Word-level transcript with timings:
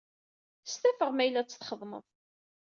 StafeƔ 0.71 1.11
ma 1.13 1.23
yella 1.25 1.39
ad 1.41 1.47
t-txedmeḍ. 1.47 2.05